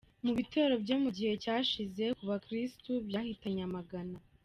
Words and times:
Mu 0.25 0.31
bitero 0.37 0.73
byo 0.83 0.95
mu 1.03 1.09
gihe 1.17 1.33
cyashize 1.43 2.03
ku 2.17 2.23
bakirisitu 2.31 2.91
byahitanye 3.07 3.61
amagana. 3.69 4.17